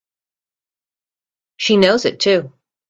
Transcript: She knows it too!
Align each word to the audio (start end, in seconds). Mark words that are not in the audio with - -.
She 1.57 1.77
knows 1.77 2.05
it 2.05 2.19
too! 2.19 2.51